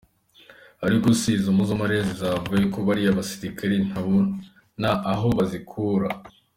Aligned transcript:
Ariko 0.85 1.07
se 1.19 1.27
izo 1.37 1.49
mpozamarira 1.57 2.03
zizava 2.09 2.51
he 2.53 2.61
ko 2.73 2.79
bariya 2.87 3.17
basirikare 3.19 3.75
ntabona 3.87 4.89
aho 5.11 5.27
bazikura?. 5.37 6.07